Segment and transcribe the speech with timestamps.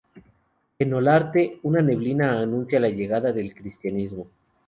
[0.79, 4.25] En Olarte, una neblina anuncia la llegada del cristianismo.